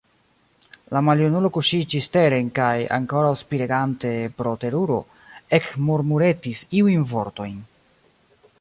La 0.95 1.01
maljunulo 1.09 1.51
kuŝiĝis 1.57 2.07
teren 2.15 2.49
kaj, 2.59 2.73
ankoraŭ 2.97 3.35
spiregante 3.43 4.13
pro 4.39 4.55
teruro, 4.65 4.97
ekmurmuretis 5.59 6.65
iujn 6.81 7.05
vortojn. 7.13 7.61